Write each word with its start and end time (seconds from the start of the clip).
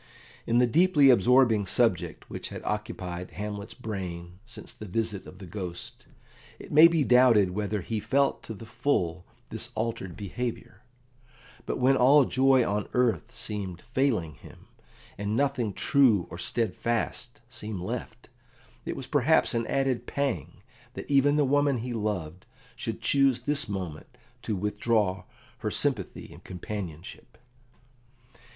In 0.47 0.57
the 0.57 0.65
deeply 0.65 1.11
absorbing 1.11 1.67
subject 1.67 2.27
which 2.27 2.49
had 2.49 2.63
occupied 2.63 3.29
Hamlet's 3.33 3.75
brain 3.75 4.39
since 4.47 4.73
the 4.73 4.87
visit 4.87 5.27
of 5.27 5.37
the 5.37 5.45
Ghost, 5.45 6.07
it 6.57 6.71
may 6.71 6.87
be 6.87 7.03
doubted 7.03 7.51
whether 7.51 7.81
he 7.81 7.99
felt 7.99 8.41
to 8.41 8.55
the 8.55 8.65
full 8.65 9.27
this 9.49 9.69
altered 9.75 10.17
behaviour; 10.17 10.81
but 11.67 11.77
when 11.77 11.95
all 11.95 12.25
joy 12.25 12.67
on 12.67 12.89
earth 12.93 13.29
seemed 13.31 13.83
failing 13.83 14.33
him, 14.33 14.65
and 15.19 15.35
nothing 15.35 15.71
true 15.71 16.25
or 16.31 16.37
steadfast 16.39 17.41
seemed 17.47 17.81
left, 17.81 18.27
it 18.85 18.95
was 18.95 19.05
perhaps 19.05 19.53
an 19.53 19.67
added 19.67 20.07
pang 20.07 20.63
that 20.95 21.07
even 21.11 21.35
the 21.35 21.45
woman 21.45 21.77
he 21.77 21.93
loved 21.93 22.47
should 22.75 23.01
choose 23.03 23.41
this 23.41 23.69
moment 23.69 24.17
to 24.41 24.55
withdraw 24.55 25.25
her 25.59 25.69
sympathy 25.69 26.33
and 26.33 26.43
companionship. 26.43 27.37